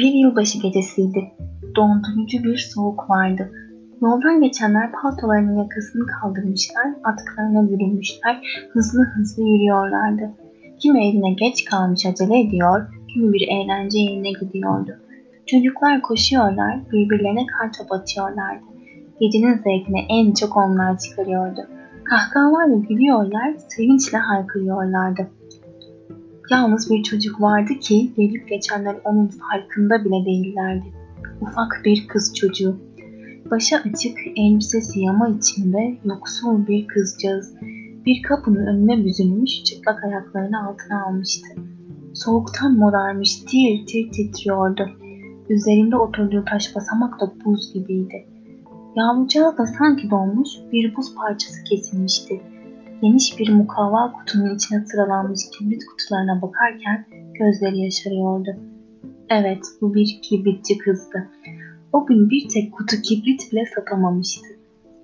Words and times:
Bir 0.00 0.12
yılbaşı 0.12 0.58
gecesiydi. 0.58 1.32
Dondurucu 1.76 2.44
bir 2.44 2.56
soğuk 2.56 3.10
vardı. 3.10 3.52
Yoldan 4.02 4.40
geçenler 4.40 4.92
paltolarının 4.92 5.58
yakasını 5.58 6.06
kaldırmışlar, 6.06 6.86
atkılarına 7.04 7.70
bürünmüşler, 7.70 8.40
hızlı 8.72 9.02
hızlı 9.02 9.42
yürüyorlardı. 9.42 10.30
Kimi 10.78 11.08
evine 11.08 11.32
geç 11.32 11.64
kalmış 11.64 12.06
acele 12.06 12.40
ediyor, 12.40 12.86
kimi 13.14 13.32
bir 13.32 13.48
eğlence 13.48 13.98
yerine 13.98 14.32
gidiyordu. 14.32 14.90
Çocuklar 15.46 16.02
koşuyorlar, 16.02 16.80
birbirlerine 16.92 17.46
kartop 17.46 17.92
atıyorlardı. 17.92 18.64
Gecenin 19.20 19.54
zevkini 19.54 20.06
en 20.08 20.34
çok 20.34 20.56
onlar 20.56 20.98
çıkarıyordu. 20.98 21.60
Kahkahalarla 22.04 22.76
gülüyorlar, 22.76 23.54
sevinçle 23.68 24.18
haykırıyorlardı. 24.18 25.28
Yalnız 26.50 26.90
bir 26.90 27.02
çocuk 27.02 27.40
vardı 27.40 27.72
ki 27.80 28.12
gelip 28.16 28.48
geçenler 28.48 28.96
onun 29.04 29.26
farkında 29.26 30.04
bile 30.04 30.24
değillerdi. 30.26 30.84
Ufak 31.40 31.82
bir 31.84 32.06
kız 32.08 32.34
çocuğu. 32.34 32.76
Başı 33.50 33.76
açık, 33.76 34.18
elbisesi 34.36 35.00
yama 35.00 35.28
içinde 35.28 35.98
yoksul 36.04 36.66
bir 36.66 36.86
kızcağız. 36.86 37.54
Bir 38.06 38.22
kapının 38.22 38.66
önüne 38.66 39.04
büzülmüş, 39.04 39.64
çıplak 39.64 40.04
ayaklarını 40.04 40.68
altına 40.68 41.04
almıştı. 41.06 41.48
Soğuktan 42.14 42.76
morarmış, 42.76 43.36
tir 43.36 43.86
tir 43.86 44.10
titriyordu. 44.10 44.90
Üzerinde 45.48 45.96
oturduğu 45.96 46.44
taş 46.44 46.76
basamak 46.76 47.20
da 47.20 47.32
buz 47.44 47.72
gibiydi. 47.74 48.26
Yavrucağı 48.96 49.58
da 49.58 49.66
sanki 49.66 50.10
donmuş 50.10 50.48
bir 50.72 50.96
buz 50.96 51.14
parçası 51.14 51.64
kesilmişti. 51.64 52.40
Geniş 53.02 53.38
bir 53.38 53.52
mukavva 53.52 54.12
kutunun 54.12 54.54
içine 54.54 54.84
sıralanmış 54.86 55.40
kibrit 55.52 55.84
kutularına 55.86 56.42
bakarken 56.42 57.06
gözleri 57.38 57.78
yaşarıyordu. 57.78 58.50
Evet, 59.30 59.64
bu 59.80 59.94
bir 59.94 60.20
kibritçi 60.22 60.78
kızdı. 60.78 61.28
O 61.92 62.06
gün 62.06 62.30
bir 62.30 62.48
tek 62.48 62.72
kutu 62.72 62.96
kibrit 63.02 63.52
bile 63.52 63.64
satamamıştı. 63.74 64.46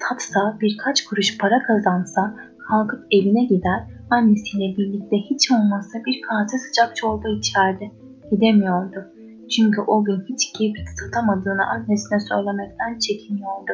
Tatsa 0.01 0.59
birkaç 0.61 1.05
kuruş 1.05 1.39
para 1.39 1.63
kazansa 1.63 2.35
kalkıp 2.69 3.07
evine 3.11 3.45
gider, 3.45 3.81
annesiyle 4.11 4.77
birlikte 4.77 5.17
hiç 5.17 5.51
olmazsa 5.53 5.99
bir 6.07 6.21
kase 6.21 6.59
sıcak 6.59 6.97
çorba 6.97 7.29
içerdi. 7.29 7.91
Gidemiyordu. 8.31 9.05
Çünkü 9.51 9.81
o 9.81 10.05
gün 10.05 10.21
hiç 10.29 10.53
kibrit 10.53 10.89
satamadığını 11.01 11.67
annesine 11.67 12.21
söylemekten 12.21 12.99
çekiniyordu. 12.99 13.73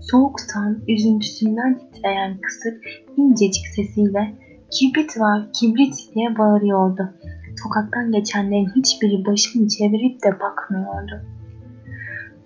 Soğuktan, 0.00 0.78
üzüntüsünden 0.88 1.78
titreyen 1.78 2.38
kısık, 2.40 2.84
incecik 3.16 3.66
sesiyle 3.66 4.34
kibrit 4.70 5.20
var, 5.20 5.48
kibrit 5.52 5.94
diye 6.14 6.38
bağırıyordu. 6.38 7.12
Sokaktan 7.62 8.12
geçenlerin 8.12 8.72
hiçbiri 8.76 9.24
başını 9.26 9.68
çevirip 9.68 10.24
de 10.24 10.40
bakmıyordu. 10.40 11.20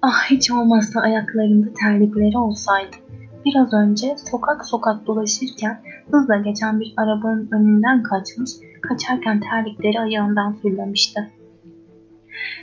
Ah 0.03 0.31
hiç 0.31 0.51
olmazsa 0.51 1.01
ayaklarında 1.01 1.73
terlikleri 1.73 2.39
olsaydı. 2.39 2.97
Biraz 3.45 3.73
önce 3.73 4.17
sokak 4.31 4.67
sokak 4.67 5.07
dolaşırken 5.07 5.81
hızla 6.11 6.37
geçen 6.37 6.81
bir 6.81 6.95
arabanın 6.97 7.49
önünden 7.53 8.03
kaçmış, 8.03 8.51
kaçarken 8.83 9.41
terlikleri 9.41 10.01
ayağından 10.01 10.57
fırlamıştı. 10.57 11.29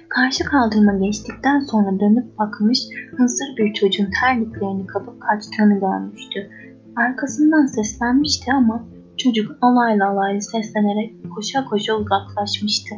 Karşı 0.10 0.44
kaldırıma 0.44 0.94
geçtikten 0.94 1.60
sonra 1.60 2.00
dönüp 2.00 2.38
bakmış, 2.38 2.80
hızır 3.18 3.48
bir 3.58 3.74
çocuğun 3.74 4.10
terliklerini 4.22 4.88
kapıp 4.88 5.22
kaçtığını 5.22 5.80
görmüştü. 5.80 6.50
Arkasından 6.96 7.66
seslenmişti 7.66 8.52
ama 8.54 8.86
çocuk 9.18 9.58
alaylı 9.62 10.06
alaylı 10.06 10.42
seslenerek 10.42 11.16
koşa 11.36 11.66
koşa 11.66 11.94
uzaklaşmıştı. 11.94 12.96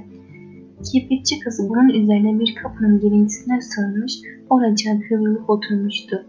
Kibritçi 0.91 1.39
kız 1.39 1.69
bunun 1.69 1.89
üzerine 1.89 2.39
bir 2.39 2.55
kapının 2.55 2.99
girintisine 2.99 3.61
sığınmış, 3.61 4.13
oracığa 4.49 4.93
kıvrılıp 5.09 5.49
oturmuştu. 5.49 6.25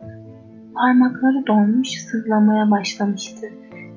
Parmakları 0.74 1.46
donmuş, 1.46 1.88
sızlamaya 1.88 2.70
başlamıştı. 2.70 3.46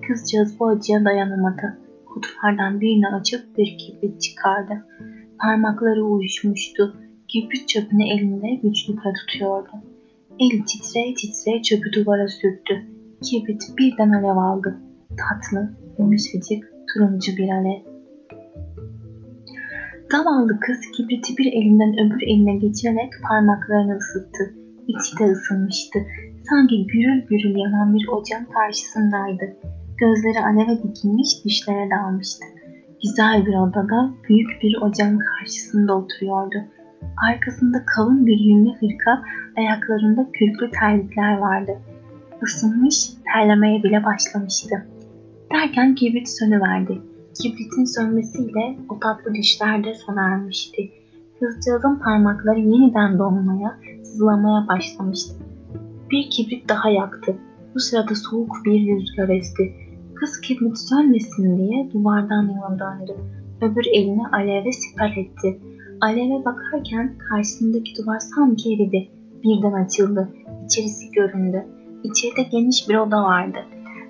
Kızcağız 0.08 0.59
bu 0.59 0.68
acıya 0.68 1.06
dayanamadı. 1.06 1.78
Kutulardan 2.06 2.82
birini 2.82 3.08
açıp 3.08 3.58
bir 3.58 3.78
kibrit 3.78 4.22
çıkardı. 4.22 4.86
Parmakları 5.41 6.03
uyuşmuştu. 6.03 6.96
Kibrit 7.28 7.68
çöpünü 7.68 8.03
elinde 8.13 8.56
güçlükle 8.63 9.13
tutuyordu. 9.13 9.72
Eli 10.40 10.66
titreye 10.66 11.13
titreye 11.13 11.62
çöpü 11.62 11.94
duvara 11.94 12.28
sürttü. 12.28 12.74
Kibrit 13.24 13.62
birden 13.78 14.09
alev 14.09 14.38
aldı. 14.38 14.78
Tatlı, 15.09 15.69
yumuşacık, 16.00 16.74
turuncu 16.94 17.38
bir 17.38 17.50
alev. 17.50 17.81
Zavallı 20.12 20.59
kız 20.59 20.79
kibriti 20.97 21.38
bir 21.38 21.46
elinden 21.46 21.94
öbür 21.94 22.22
eline 22.22 22.56
geçirerek 22.56 23.12
parmaklarını 23.29 23.97
ısıttı. 23.97 24.56
İçi 24.88 25.19
de 25.19 25.31
ısınmıştı. 25.31 26.00
Sanki 26.50 26.88
gürül 26.88 27.22
gürül 27.29 27.56
yanan 27.56 27.94
bir 27.96 28.08
ocağın 28.08 28.46
karşısındaydı. 28.46 29.46
Gözleri 29.97 30.40
aleve 30.46 30.84
dikilmiş, 30.84 31.46
düşlere 31.46 31.90
dalmıştı. 31.90 32.46
Güzel 33.04 33.46
bir 33.46 33.54
odada 33.54 34.14
büyük 34.30 34.62
bir 34.64 34.82
ocağın 34.82 35.20
karşısında 35.20 35.98
oturuyordu. 35.98 36.58
Arkasında 37.30 37.86
kalın 37.86 38.26
bir 38.26 38.40
yünlü 38.40 38.70
hırka, 38.70 39.24
ayaklarında 39.58 40.28
kürklü 40.34 40.72
terlikler 40.72 41.38
vardı. 41.38 41.72
Isınmış, 42.44 43.10
terlemeye 43.34 43.84
bile 43.84 44.04
başlamıştı. 44.04 44.86
Derken 45.54 45.96
kibrit 45.96 46.30
sönüverdi. 46.30 47.02
Kibritin 47.34 47.86
sönmesiyle 47.86 48.78
o 48.90 49.00
tatlı 49.00 49.34
düşler 49.34 49.84
de 49.84 49.94
sona 49.94 50.22
ermişti. 50.22 50.92
Kızcağızın 51.40 51.96
parmakları 51.96 52.60
yeniden 52.60 53.20
donmaya, 53.20 53.78
sızlamaya 54.04 54.68
başlamıştı. 54.68 55.34
Bir 56.12 56.30
kibrit 56.30 56.70
daha 56.70 56.90
yaktı. 56.90 57.36
Bu 57.76 57.80
sırada 57.80 58.16
soğuk 58.16 58.56
bir 58.66 58.88
rüzgar 58.88 59.30
esti. 59.30 59.74
Kız 60.22 60.42
kibrit 60.42 60.78
sönmesin 60.78 61.58
diye 61.58 61.92
duvardan 61.92 62.50
yana 62.50 62.80
döndü. 62.80 63.16
Öbür 63.62 63.86
elini 63.94 64.28
aleve 64.28 64.72
siper 64.72 65.12
etti. 65.18 65.59
Aleve 66.02 66.46
bakarken 66.46 67.18
karşısındaki 67.18 67.92
duvar 67.98 68.20
sanki 68.20 68.74
eridi. 68.74 69.09
Birden 69.44 69.84
açıldı. 69.84 70.30
İçerisi 70.66 71.12
göründü. 71.12 71.66
İçeride 72.04 72.44
geniş 72.52 72.90
bir 72.90 72.96
oda 72.96 73.24
vardı. 73.24 73.58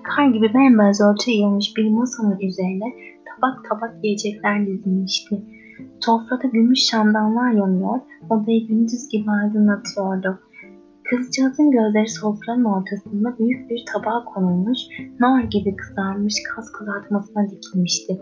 Kar 0.03 0.27
gibi 0.27 0.53
bembeyaz 0.53 1.01
örtü 1.01 1.31
yığılmış 1.31 1.77
bir 1.77 1.89
masanın 1.89 2.39
üzerine 2.39 2.93
tabak 3.25 3.69
tabak 3.69 4.03
yiyecekler 4.03 4.67
dizilmişti. 4.67 5.41
Sofrada 5.99 6.47
gümüş 6.47 6.79
şamdanlar 6.79 7.51
yanıyor, 7.51 7.99
odayı 8.29 8.67
gündüz 8.67 9.09
gibi 9.11 9.31
aydınlatıyordu. 9.31 10.39
Kızcağızın 11.11 11.71
gözleri 11.71 12.07
sofranın 12.07 12.63
ortasında 12.63 13.37
büyük 13.39 13.69
bir 13.69 13.85
tabağa 13.93 14.25
konulmuş, 14.25 14.79
nar 15.19 15.43
gibi 15.43 15.75
kızarmış 15.75 16.33
kas 16.49 16.71
kızartmasına 16.71 17.49
dikilmişti. 17.49 18.21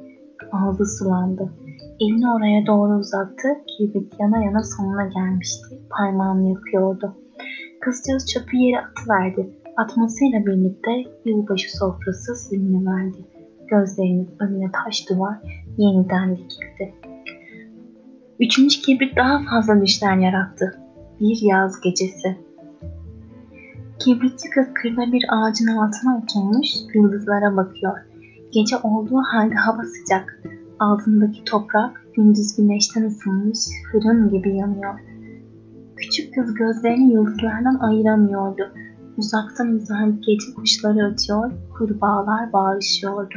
Ağzı 0.52 0.86
sulandı. 0.86 1.54
Elini 2.00 2.32
oraya 2.32 2.66
doğru 2.66 3.00
uzattı, 3.00 3.48
kibrit 3.68 4.14
yana 4.20 4.44
yana 4.44 4.64
sonuna 4.64 5.06
gelmişti. 5.06 5.82
Parmağını 5.90 6.50
yakıyordu. 6.50 7.16
Kızcağız 7.82 8.26
çöpü 8.34 8.58
yere 8.58 8.82
atıverdi. 8.82 9.50
Atmasıyla 9.78 10.46
birlikte 10.46 10.92
yılbaşı 11.26 11.78
sofrası 11.78 12.32
verdi. 12.86 13.18
Gözlerinin 13.68 14.30
önüne 14.40 14.72
taş 14.72 15.10
duvar 15.10 15.38
yeniden 15.78 16.38
dikildi. 16.38 16.94
Üçüncü 18.40 18.82
kibrit 18.82 19.18
daha 19.18 19.40
fazla 19.50 19.82
düşler 19.82 20.18
yarattı. 20.18 20.80
Bir 21.20 21.40
yaz 21.42 21.82
gecesi. 21.82 22.49
Kibritçi 24.00 24.50
kız 24.50 24.68
kırda 24.74 25.12
bir 25.12 25.26
ağacın 25.30 25.68
altına 25.68 26.18
oturmuş 26.18 26.68
yıldızlara 26.96 27.58
bakıyor. 27.58 27.98
Gece 28.52 28.78
olduğu 28.78 29.22
halde 29.32 29.56
hava 29.56 29.84
sıcak. 29.84 30.44
Altındaki 30.80 31.44
toprak 31.44 32.06
gündüz 32.16 32.56
güneşten 32.58 33.04
ısınmış 33.06 33.60
fırın 33.92 34.30
gibi 34.30 34.56
yanıyor. 34.56 35.00
Küçük 35.98 36.34
kız 36.34 36.54
gözlerini 36.54 37.14
yıldızlardan 37.14 37.80
ayıramıyordu. 37.80 38.64
Uzaktan 39.18 39.68
uzağa 39.68 40.08
gece 40.08 40.54
kuşları 40.56 41.12
ötüyor, 41.12 41.52
kurbağalar 41.78 42.54
bağırışıyordu. 42.54 43.36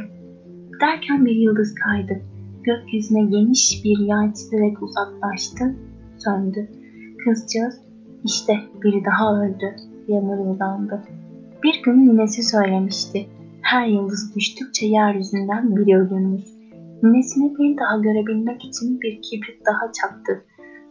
Derken 0.81 1.25
bir 1.25 1.35
yıldız 1.35 1.75
kaydı. 1.75 2.21
Gökyüzüne 2.63 3.21
geniş 3.21 3.81
bir 3.83 3.97
yay 3.97 4.33
çizerek 4.33 4.83
uzaklaştı, 4.83 5.75
söndü. 6.17 6.69
Kızcağız, 7.25 7.75
işte 8.23 8.53
biri 8.83 9.05
daha 9.05 9.43
öldü 9.43 9.92
diye 10.07 10.19
mırıldandı. 10.19 11.03
Bir 11.63 11.81
gün 11.83 12.07
ninesi 12.07 12.43
söylemişti. 12.43 13.25
Her 13.61 13.87
yıldız 13.87 14.35
düştükçe 14.35 14.85
yeryüzünden 14.85 15.75
biri 15.75 15.97
ölürmüş. 15.97 16.43
Ninesini 17.03 17.57
bir 17.57 17.77
daha 17.77 17.97
görebilmek 17.97 18.65
için 18.65 19.01
bir 19.01 19.21
kibrit 19.21 19.65
daha 19.65 19.91
çaktı. 19.91 20.45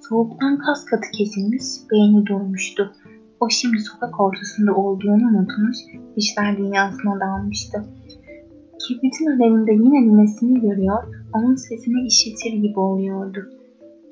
Soğuktan 0.09 0.59
kas 0.59 0.85
katı 0.85 1.11
kesilmiş, 1.11 1.64
beyni 1.91 2.26
durmuştu. 2.26 2.93
O 3.41 3.49
şimdi 3.50 3.79
sokak 3.79 4.20
ortasında 4.20 4.75
olduğunu 4.75 5.25
unutmuş, 5.29 5.76
işler 6.17 6.56
dünyasına 6.56 7.20
dalmıştı. 7.20 7.85
Kibritin 8.79 9.26
alevinde 9.26 9.73
yine 9.73 10.09
ninesini 10.09 10.61
görüyor, 10.61 11.03
onun 11.35 11.55
sesini 11.55 12.06
işitir 12.06 12.53
gibi 12.53 12.79
oluyordu. 12.79 13.38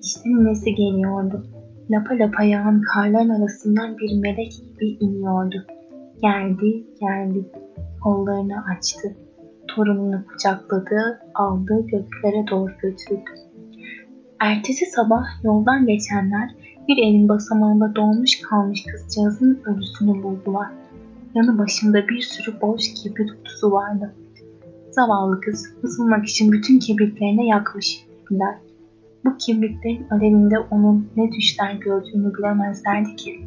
İşte 0.02 0.30
ninesi 0.30 0.74
geliyordu. 0.74 1.46
Lapa 1.90 2.18
lapa 2.18 2.42
yağan 2.42 2.82
karların 2.82 3.28
arasından 3.28 3.98
bir 3.98 4.20
melek 4.20 4.52
gibi 4.52 4.86
iniyordu. 4.86 5.66
Geldi, 6.22 6.86
geldi. 7.00 7.52
Kollarını 8.00 8.64
açtı. 8.76 9.16
Torununu 9.68 10.24
kucakladı, 10.26 11.20
aldı 11.34 11.86
göklere 11.86 12.46
doğru 12.50 12.72
götürdü. 12.82 13.30
Ertesi 14.40 14.86
sabah 14.86 15.24
yoldan 15.44 15.86
geçenler 15.86 16.50
bir 16.88 16.98
evin 16.98 17.28
basamağında 17.28 17.94
donmuş 17.96 18.40
kalmış 18.40 18.84
kızcağızın 18.92 19.60
ölüsünü 19.64 20.22
buldular. 20.22 20.68
Yanı 21.34 21.58
başında 21.58 22.08
bir 22.08 22.20
sürü 22.20 22.60
boş 22.60 22.94
kibrit 22.94 23.30
kutusu 23.30 23.72
vardı. 23.72 24.14
Zavallı 24.90 25.40
kız 25.40 25.74
ısınmak 25.84 26.26
için 26.26 26.52
bütün 26.52 26.78
kibritlerini 26.78 27.48
yakmış 27.48 28.06
dediler. 28.24 28.54
Bu 29.24 29.36
kibritlerin 29.36 30.06
alevinde 30.10 30.58
onun 30.58 31.12
ne 31.16 31.32
düşler 31.32 31.72
gördüğünü 31.74 32.34
bilemezlerdi 32.34 33.16
ki. 33.16 33.40